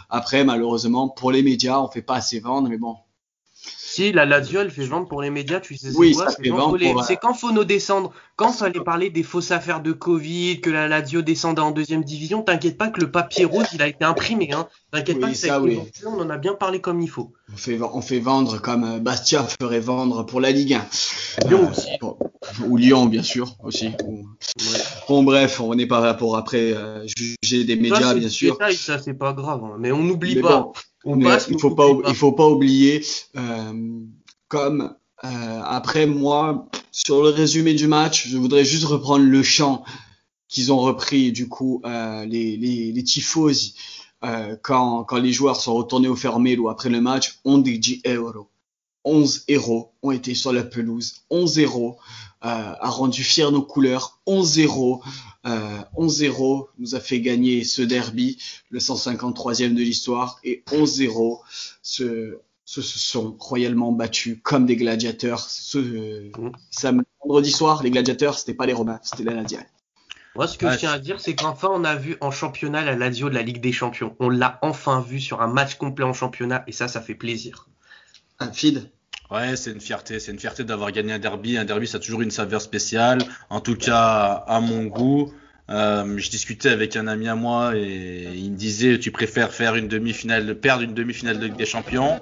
[0.10, 2.98] Après, malheureusement, pour les médias, on fait pas assez vendre, mais bon.
[4.00, 6.38] Si, la Lazio, elle fait vendre pour les médias, tu sais, c'est Oui, quoi ça
[6.42, 8.12] C'est quand les- euh, quand faut nous descendre.
[8.38, 12.42] Quand fallait parler des fausses affaires de Covid, que la Lazio descendait en deuxième division,
[12.42, 14.52] t'inquiète pas que le papier rouge, il a été imprimé.
[14.54, 14.68] Hein.
[14.92, 15.80] T'inquiète Oui, pas que ça, oui.
[16.06, 17.34] on en a bien parlé comme il faut.
[17.54, 20.86] On fait, on fait vendre comme euh, Bastia ferait vendre pour la Ligue 1.
[21.50, 22.64] Lyon Euh, aussi.
[22.66, 23.90] ou Lyon, bien sûr, aussi.
[24.08, 24.26] Ou-
[25.10, 28.58] Bon, bref, on n'est pas là pour après euh, juger des médias, bien sûr.
[28.78, 29.62] ça, c'est pas grave.
[29.66, 29.76] hein.
[29.80, 30.60] Mais on n'oublie pas.
[30.62, 30.74] bon,
[31.06, 33.04] on Mais passe, il faut pas, il faut pas oublier,
[33.38, 34.02] euh,
[34.48, 39.84] comme euh, après moi, sur le résumé du match, je voudrais juste reprendre le chant
[40.48, 43.76] qu'ils ont repris du coup euh, les, les, les tifosi
[44.62, 48.50] quand, quand les joueurs sont retournés au Fermelo après le match, on dit euro.
[49.06, 51.22] 11 héros ont été sur la pelouse.
[51.30, 51.98] 11 héros
[52.46, 54.20] euh, a rendu fiers nos couleurs.
[54.26, 55.02] 11 héros,
[55.46, 58.38] euh, 11 héros nous a fait gagner ce derby,
[58.70, 60.40] le 153e de l'histoire.
[60.44, 61.42] Et 11 héros
[61.82, 65.40] se, se, se sont royalement battus comme des gladiateurs.
[65.40, 66.30] Ce,
[66.72, 66.92] ça,
[67.24, 69.60] vendredi soir, les gladiateurs, c'était pas les Romains, c'était la Nadia.
[70.36, 72.84] Moi, ce que Ouais, je tiens à dire, c'est qu'enfin, on a vu en championnat
[72.84, 74.16] la Lazio de la Ligue des Champions.
[74.20, 77.68] On l'a enfin vu sur un match complet en championnat, et ça, ça fait plaisir.
[78.40, 78.92] Un feed
[79.32, 81.58] Ouais, c'est une fierté, c'est une fierté d'avoir gagné un derby.
[81.58, 83.20] Un derby, ça a toujours une saveur spéciale.
[83.50, 85.32] En tout cas, à mon goût.
[85.70, 89.76] Euh, je discutais avec un ami à moi et il me disait, tu préfères faire
[89.76, 92.20] une demi-finale, perdre une demi-finale de Ligue des Champions,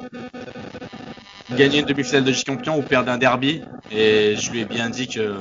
[1.56, 3.62] gagner une demi-finale de Ligue des Champions ou perdre un derby.
[3.90, 5.34] Et je lui ai bien dit que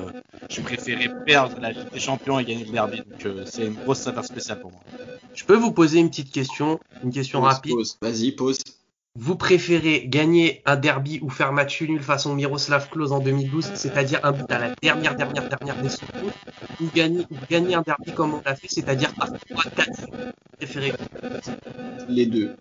[0.49, 2.99] je préférais perdre la Ligue des Champions et gagner le derby.
[2.99, 4.81] Donc euh, c'est une grosse saveur spéciale pour moi.
[5.35, 7.75] Je peux vous poser une petite question, une question Pause, rapide.
[8.01, 8.59] Vas-y, pause.
[9.19, 14.21] Vous préférez gagner un derby ou faire match nul façon Miroslav Klose en 2012, c'est-à-dire
[14.25, 16.33] un but à la dernière, dernière, dernière des secondes,
[16.81, 19.37] ou gagner, ou gagner un derby comme on l'a fait, c'est-à-dire à 3-4
[20.01, 20.93] Vous préférez
[22.09, 22.57] Les deux.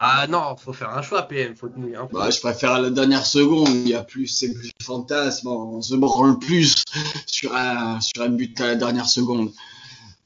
[0.00, 2.08] Ah non, faut faire un choix, PM, faut tenir.
[2.12, 3.68] Bah, je préfère à la dernière seconde.
[3.68, 5.46] Il y a plus, c'est plus fantasme.
[5.46, 6.84] On se branle plus
[7.26, 9.52] sur un, sur un but à la dernière seconde.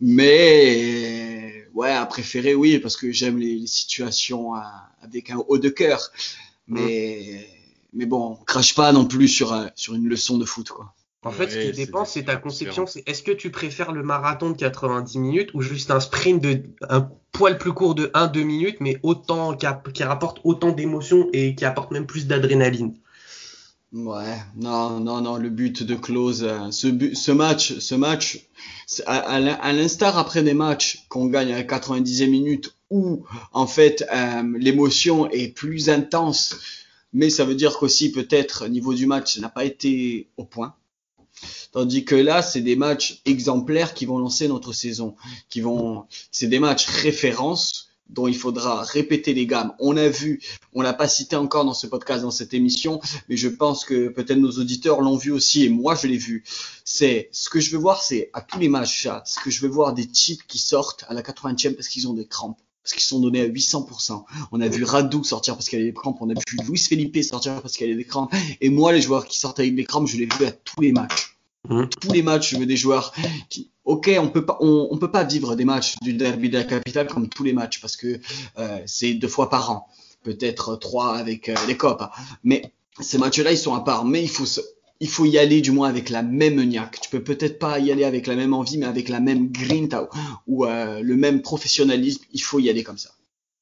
[0.00, 1.35] Mais,
[1.76, 4.60] ouais, à préférer, oui, parce que j'aime les, les situations euh,
[5.02, 6.10] avec un haut de cœur.
[6.68, 7.46] Mais,
[7.92, 10.94] mais bon, on crache pas non plus sur, un- sur une leçon de foot, quoi.
[11.22, 12.86] En fait, ce qui c'est dépend, c'est ta conception.
[12.86, 16.62] C'est est-ce que tu préfères le marathon de 90 minutes ou juste un sprint de
[16.88, 19.66] un poil plus court de 1-2 minutes, mais autant qui
[20.04, 22.94] rapporte autant d'émotions et qui apporte même plus d'adrénaline?
[23.92, 28.46] Ouais, non, non, non, le but de Klose, euh, ce, but, ce match, ce match,
[29.06, 33.24] à, à l'in- à l'instar après des matchs qu'on gagne à la 90e minute où,
[33.52, 36.56] en fait, euh, l'émotion est plus intense,
[37.12, 40.44] mais ça veut dire qu'aussi, peut-être, au niveau du match, ça n'a pas été au
[40.44, 40.74] point.
[41.72, 45.14] Tandis que là, c'est des matchs exemplaires qui vont lancer notre saison,
[45.48, 49.72] qui vont, c'est des matchs références dont il faudra répéter les gammes.
[49.78, 50.40] On a vu,
[50.72, 54.08] on l'a pas cité encore dans ce podcast, dans cette émission, mais je pense que
[54.08, 56.44] peut-être nos auditeurs l'ont vu aussi et moi je l'ai vu.
[56.84, 59.60] C'est ce que je veux voir, c'est à tous les matchs, ça, ce que je
[59.60, 62.58] veux voir des types qui sortent à la 80e parce qu'ils ont des crampes.
[62.82, 64.24] Parce qu'ils sont donnés à 800%.
[64.52, 66.18] On a vu Radou sortir parce qu'il avait des crampes.
[66.20, 68.32] On a vu Luis Felipe sortir parce qu'il avait des crampes.
[68.60, 70.92] Et moi, les joueurs qui sortent avec des crampes, je les vu à tous les
[70.92, 71.36] matchs.
[71.68, 71.88] Mhm.
[72.00, 73.12] Tous les matchs, je veux des joueurs
[73.48, 76.58] qui, ok, on peut pas, on, on peut pas vivre des matchs du derby de
[76.58, 78.20] la capitale comme tous les matchs parce que
[78.58, 79.88] euh, c'est deux fois par an,
[80.22, 82.02] peut-être trois avec euh, les copes.
[82.44, 84.04] Mais ces matchs-là, ils sont à part.
[84.04, 84.60] Mais il faut se,
[85.00, 87.00] il faut y aller du moins avec la même niaque.
[87.00, 90.08] Tu peux peut-être pas y aller avec la même envie, mais avec la même grinta
[90.46, 92.24] ou euh, le même professionnalisme.
[92.32, 93.10] Il faut y aller comme ça.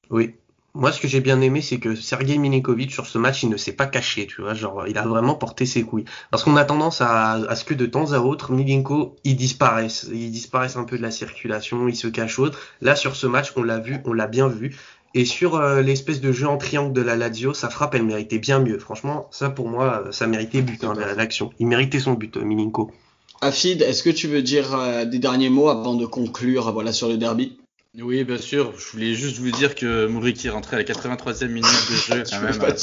[0.09, 0.33] Oui.
[0.77, 3.55] Moi, ce que j'ai bien aimé, c'est que Sergei Milinkovic, sur ce match, il ne
[3.55, 4.53] s'est pas caché, tu vois.
[4.53, 6.03] Genre, il a vraiment porté ses couilles.
[6.31, 10.09] Parce qu'on a tendance à, ce que de temps à autre, Milinko, il disparaisse.
[10.11, 12.59] Il disparaisse un peu de la circulation, il se cache autre.
[12.81, 14.75] Là, sur ce match, on l'a vu, on l'a bien vu.
[15.13, 18.39] Et sur euh, l'espèce de jeu en triangle de la Lazio, sa frappe, elle méritait
[18.39, 18.77] bien mieux.
[18.77, 21.53] Franchement, ça, pour moi, ça méritait but, hein, la- l'action.
[21.57, 22.91] Il méritait son but, Milinko.
[23.39, 27.07] Afid, est-ce que tu veux dire euh, des derniers mots avant de conclure voilà, sur
[27.07, 27.55] le derby?
[28.01, 28.73] Oui, bien sûr.
[28.77, 32.23] Je voulais juste vous dire que Mouriki est rentré à la 83e minute de jeu.
[32.23, 32.75] Tu quand me même.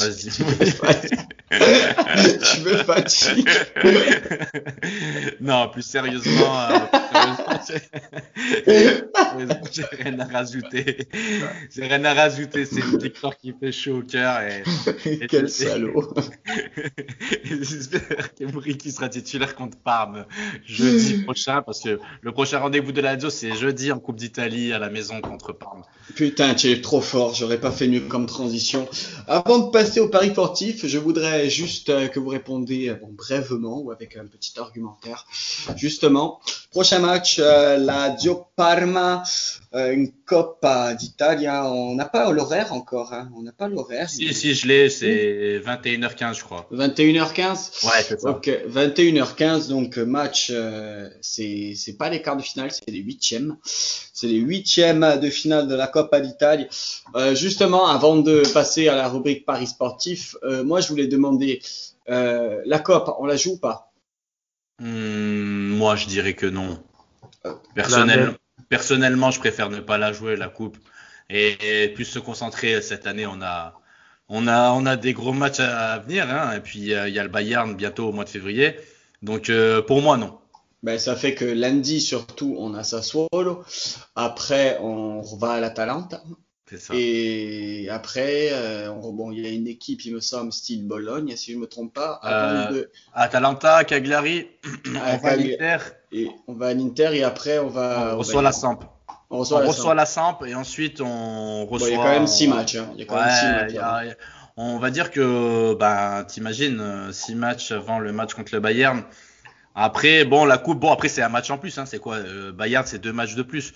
[2.39, 3.49] Tu me fatigues.
[5.41, 7.02] non, plus sérieusement, euh, plus sérieusement,
[9.71, 11.07] j'ai- rien à rajouter.
[11.73, 12.65] J'ai rien à rajouter.
[12.65, 14.63] C'est une victoire qui fait chaud au cœur et,
[15.05, 16.13] et- Quel et- salaud.
[17.43, 20.25] J'espère que Mouriki sera titulaire contre Parme
[20.65, 24.73] jeudi prochain parce que le prochain rendez-vous de la Lazio c'est jeudi en Coupe d'Italie
[24.73, 25.83] à la maison contre Parme.
[26.15, 28.87] Putain, tu es trop fort, j'aurais pas fait mieux comme transition.
[29.27, 33.09] Avant de passer au pari sportif, je voudrais juste euh, que vous répondiez euh, bon,
[33.11, 35.25] brièvement ou avec un petit argumentaire.
[35.77, 39.23] Justement, prochain match, euh, la Dio Parma,
[39.75, 41.65] euh, une Coppa d'Italia.
[41.65, 43.11] On n'a pas l'horaire encore.
[43.11, 43.29] Hein.
[43.35, 44.09] On n'a pas l'horaire.
[44.09, 44.89] Si, si, je l'ai.
[44.89, 46.67] C'est 21h15, je crois.
[46.71, 48.29] 21h15 Ouais, c'est ça.
[48.29, 53.57] Ok, 21h15, donc euh, match, euh, c'est pas les quarts de finale, c'est les huitièmes.
[53.63, 56.67] C'est les huitièmes de finale de la Coppa d'Italie.
[57.15, 61.61] Euh, justement, avant de passer à la rubrique Paris sportif, moi je voulais demander,
[62.07, 63.93] la Coppa, on la joue ou pas?
[64.79, 66.79] Hmm, moi, je dirais que non.
[67.75, 68.37] Personnel-
[68.69, 70.77] personnellement, je préfère ne pas la jouer, la coupe,
[71.29, 72.81] et, et plus se concentrer.
[72.81, 73.79] Cette année, on a,
[74.29, 77.13] on a, on a des gros matchs à, à venir, hein, et puis euh, il
[77.13, 78.75] y a le Bayern bientôt au mois de février.
[79.21, 80.39] Donc, euh, pour moi, non.
[80.83, 83.63] Ben, ça fait que lundi surtout, on a Sassuolo.
[84.15, 86.21] Après, on va à l'Atalanta.
[86.77, 86.93] Ça.
[86.95, 91.53] Et après, euh, bon, il y a une équipe, il me semble, style Bologne, si
[91.53, 92.19] je me trompe pas.
[92.25, 94.47] Euh, de- Atalanta, Cagliari,
[94.87, 95.77] on va à l'Inter,
[96.11, 98.09] Et on va à l'Inter et après on va.
[98.11, 98.79] on on reçoit va- la Samp.
[99.29, 101.89] On On reçoit la reçoit la Samp et ensuite on Bon, reçoit.
[101.89, 102.75] il y a quand même six matchs.
[102.75, 102.89] hein.
[102.93, 103.73] Il y a quand même six matchs.
[103.73, 104.15] y a-
[104.55, 109.03] on va dire que, ben, t'imagines, euh, six matchs avant le match contre le Bayern.
[109.75, 112.17] Après, bon, la coupe, bon, après, c'est un match en plus, hein, c'est quoi?
[112.17, 113.73] euh, Bayern, c'est deux matchs de plus.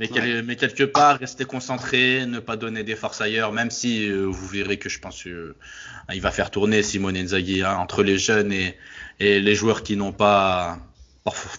[0.00, 4.08] Mais, quel- mais quelque part, rester concentré, ne pas donner des forces ailleurs, même si
[4.08, 8.18] euh, vous verrez que je pense il va faire tourner Simone Inzaghi hein, entre les
[8.18, 8.76] jeunes et,
[9.20, 10.78] et les joueurs qui n'ont pas,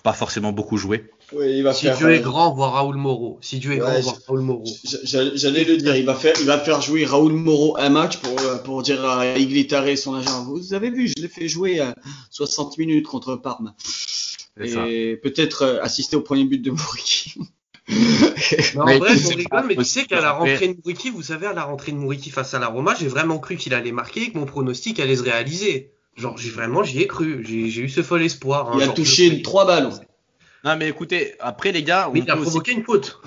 [0.04, 1.10] pas, forcément beaucoup joué.
[1.34, 1.98] Oui, il va Si faire.
[1.98, 3.38] Dieu est euh, grand, voir Raoul Moreau.
[3.42, 4.64] Si Dieu est Ouais, grand, voir Raoul Moreau.
[5.04, 8.38] J'allais le dire, il va faire, il va faire jouer Raoul Moreau un match pour,
[8.42, 10.46] euh, pour dire à Iglitare et son agent.
[10.46, 11.96] Vous avez vu, je l'ai fait jouer à
[12.32, 13.74] 60 minutes contre Parme.
[14.60, 17.36] Et peut-être euh, assister au premier but de Mouriki.
[17.90, 21.48] En vrai, on pas rigole, mais tu sais qu'à la rentrée de Mouriki, vous savez,
[21.48, 24.24] à la rentrée de Mouriki face à la Roma, j'ai vraiment cru qu'il allait marquer
[24.24, 25.92] et que mon pronostic allait se réaliser.
[26.16, 27.44] Genre, j'ai vraiment, j'y ai cru.
[27.46, 28.70] J'ai eu ce fol espoir.
[28.72, 28.78] hein.
[28.78, 29.94] Il a touché trois ballons.
[30.64, 33.20] Non, mais écoutez, après, les gars, on il a peut aussi provoqué une faute.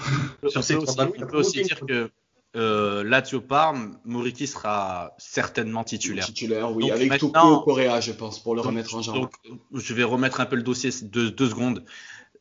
[0.43, 2.11] On Sur peut ces aussi, trois on peut aussi provoqué dire que
[2.57, 6.27] euh, Lazio Parme, Moriki sera certainement titulaire.
[6.27, 9.17] Titulaire, oui, Donc avec Tuco Correa, je pense, pour le remettre en jambe.
[9.17, 9.33] Donc,
[9.73, 11.85] je vais remettre un peu le dossier de deux secondes.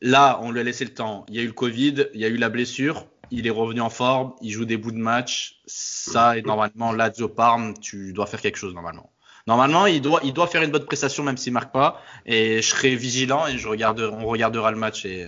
[0.04, 1.24] Là, on lui a laissé le temps.
[1.28, 3.06] Il y a eu le Covid, il y a eu la blessure.
[3.30, 5.62] Il est revenu en forme, il joue des bouts de match.
[5.64, 9.10] Ça, et normalement, Lazio Parme, tu dois faire quelque chose normalement.
[9.46, 12.02] Normalement, il doit, il doit faire une bonne prestation même s'il marque pas.
[12.26, 15.26] Et je serai vigilant et je regarde, on regardera le match et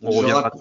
[0.00, 0.52] on Je reviendra.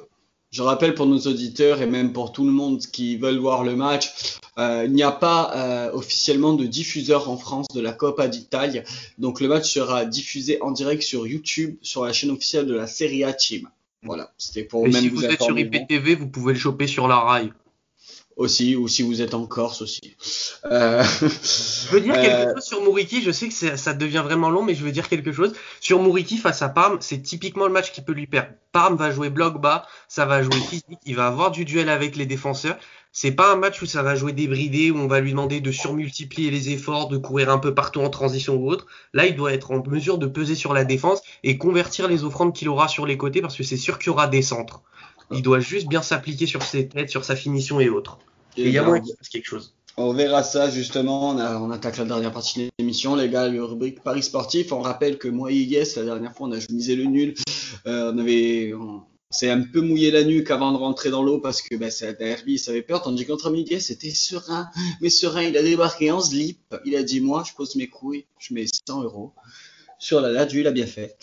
[0.54, 3.76] Je rappelle pour nos auditeurs et même pour tout le monde qui veulent voir le
[3.76, 8.28] match, euh, il n'y a pas euh, officiellement de diffuseur en France de la Coppa
[8.28, 8.82] d'Italie.
[9.18, 12.86] Donc le match sera diffusé en direct sur YouTube, sur la chaîne officielle de la
[12.86, 13.68] Serie A Team.
[14.04, 16.86] Voilà, c'était pour Et même si vous vous êtes sur IPTV, vous pouvez le choper
[16.86, 17.52] sur la rail.
[18.36, 20.16] Aussi, ou si vous êtes en Corse aussi.
[20.66, 24.50] Euh, Je veux dire Euh, quelque chose sur Mouriki, je sais que ça devient vraiment
[24.50, 25.54] long, mais je veux dire quelque chose.
[25.80, 28.50] Sur Mouriki face à Parme, c'est typiquement le match qui peut lui perdre.
[28.72, 32.16] Parme va jouer bloc bas, ça va jouer physique, il va avoir du duel avec
[32.16, 32.78] les défenseurs.
[33.16, 35.72] C'est pas un match où ça va jouer débridé, où on va lui demander de
[35.72, 38.88] surmultiplier les efforts, de courir un peu partout en transition ou autre.
[39.14, 42.56] Là, il doit être en mesure de peser sur la défense et convertir les offrandes
[42.56, 44.82] qu'il aura sur les côtés parce que c'est sûr qu'il y aura des centres.
[45.32, 48.20] Il doit juste bien s'appliquer sur ses têtes, sur sa finition et autres.
[48.58, 49.74] Et il y a moyen qu'il fasse quelque chose.
[49.98, 51.30] On verra ça justement.
[51.32, 53.48] On, a- on attaque la dernière partie de l'émission, les gars.
[53.48, 54.72] Le rubrique Paris sportif.
[54.72, 57.36] On rappelle que moi et Yes, la dernière fois, on a misé le nul.
[57.86, 61.40] Euh, on avait, on s'est un peu mouillé la nuque avant de rentrer dans l'eau
[61.40, 63.02] parce que ben, c'est un derby, ça avait peur.
[63.04, 64.68] Tandis qu'entre Miguel, c'était serein.
[65.02, 66.60] Mais serein, il a débarqué en slip.
[66.86, 69.34] Il a dit moi, je pose mes couilles, je mets 100 euros
[70.00, 70.60] sur la Lazio.
[70.62, 71.16] Il a bien fait.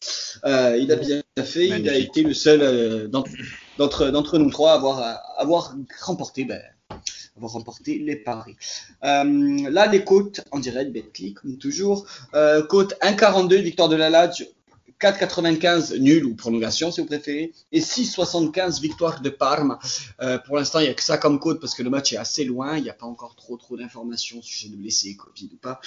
[0.45, 1.67] Euh, il a bien fait.
[1.69, 3.31] Il a été le seul euh, d'entre
[3.79, 6.45] d'entre nous trois avoir, avoir remporté.
[6.45, 6.61] Ben,
[7.37, 8.57] avoir remporté les paris.
[9.05, 12.07] Euh, là, les côtes en direct, Betclic, comme toujours.
[12.35, 14.47] Euh, côte 1,42, victoire de la Lazio.
[15.01, 19.79] 4,95 nul ou prolongation si vous préférez et 6,75 victoire de Parme.
[20.21, 22.19] Euh, pour l'instant, il n'y a que ça comme côte parce que le match est
[22.19, 22.77] assez loin.
[22.77, 25.81] Il n'y a pas encore trop trop d'informations au sujet de blessés, Covid ou pas.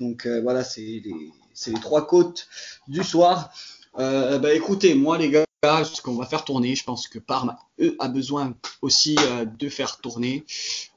[0.00, 1.32] Donc euh, voilà, c'est les,
[1.66, 2.46] les trois côtes
[2.88, 3.50] du soir.
[3.96, 7.96] Bah, écoutez, moi les gars, ce qu'on va faire tourner, je pense que Parme, eux,
[7.98, 10.44] a besoin aussi euh, de faire tourner.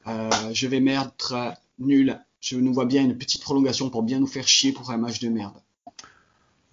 [0.08, 2.20] Euh, je vais mettre euh, nul.
[2.42, 5.20] Je nous vois bien une petite prolongation pour bien nous faire chier pour un match
[5.20, 5.56] de merde.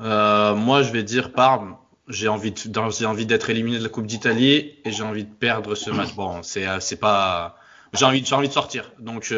[0.01, 1.77] Moi, je vais dire Parme.
[2.09, 5.90] J'ai envie de- d'être éliminé de la Coupe d'Italie et j'ai envie de perdre ce
[5.90, 6.14] match.
[6.14, 7.57] Bon, c'est c'est pas.
[7.94, 8.92] J'ai envie, j'ai envie de sortir.
[8.98, 9.33] Donc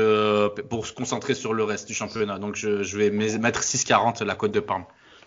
[0.69, 2.39] pour se concentrer sur le reste du championnat.
[2.39, 4.85] Donc je, je vais mettre 6,40 la cote de Parme.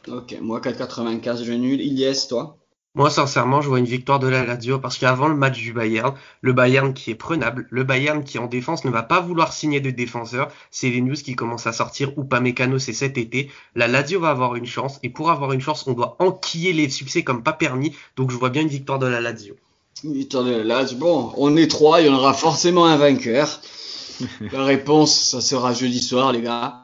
[0.08, 1.82] Ok, moi 4,95 je nul.
[1.82, 2.58] Ilyes, toi?
[2.96, 6.14] Moi, sincèrement, je vois une victoire de la Lazio parce qu'avant le match du Bayern,
[6.41, 9.80] le Bayern qui est prenable, le Bayern qui en défense ne va pas vouloir signer
[9.80, 13.50] de défenseur, c'est les news qui commencent à sortir, ou pas Mécano, c'est cet été.
[13.74, 16.88] La Lazio va avoir une chance, et pour avoir une chance, on doit enquiller les
[16.88, 19.56] succès comme pas permis, donc je vois bien une victoire de la Lazio.
[20.04, 21.00] Victoire de la Lazio.
[21.00, 23.60] Bon, on est trois, il y en aura forcément un vainqueur.
[24.52, 26.84] La réponse, ça sera jeudi soir, les gars.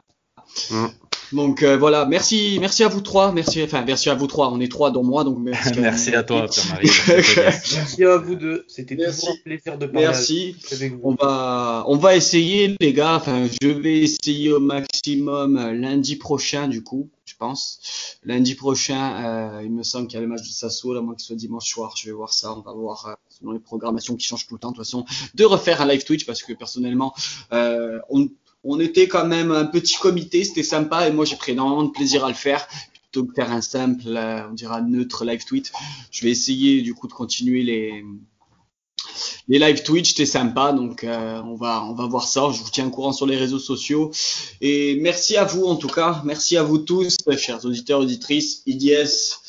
[0.70, 0.86] Mm.
[1.32, 4.58] Donc euh, voilà, merci, merci à vous trois, merci, enfin merci à vous trois, on
[4.60, 5.70] est trois dont moi, donc merci.
[5.80, 6.90] Merci à toi, Pierre-Marie.
[7.08, 8.64] Merci à vous deux.
[8.68, 10.56] C'était toujours un plaisir de parler Merci.
[10.72, 11.00] avec vous.
[11.02, 13.16] On va, on va essayer, les gars.
[13.16, 17.80] Enfin, je vais essayer au maximum euh, lundi prochain, du coup, je pense.
[18.24, 21.14] Lundi prochain, euh, il me semble qu'il y a le match de Sassuolo, à moins
[21.14, 21.94] que ce soit dimanche soir.
[21.96, 22.54] Je vais voir ça.
[22.56, 25.04] On va voir, euh, selon les programmations qui changent tout le temps, de toute façon,
[25.34, 27.14] de refaire un live Twitch parce que personnellement,
[27.52, 28.28] euh, on,
[28.64, 31.90] on était quand même un petit comité, c'était sympa et moi j'ai pris énormément de
[31.90, 32.66] plaisir à le faire.
[33.10, 35.72] Plutôt que de faire un simple, euh, on dira neutre live tweet,
[36.12, 38.04] je vais essayer du coup de continuer les,
[39.48, 42.50] les live Twitch, c'était sympa, donc euh, on va on va voir ça.
[42.52, 44.12] Je vous tiens au courant sur les réseaux sociaux.
[44.60, 49.40] Et merci à vous en tout cas, merci à vous tous, chers auditeurs, auditrices, IDS.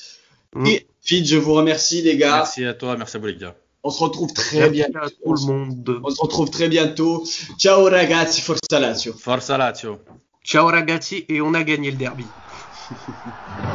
[0.53, 0.66] Mm.
[0.66, 2.38] Et Fit, je vous remercie les gars.
[2.38, 3.55] Merci à toi, merci à vous les gars.
[3.84, 4.88] On se retrouve très bien.
[4.93, 6.01] Merci à tout le monde.
[6.03, 7.23] On se retrouve très bientôt.
[7.57, 9.13] Ciao ragazzi, forza Lazio.
[9.13, 9.99] Forza Lazio.
[10.43, 12.25] Ciao ragazzi et on a gagné le derby.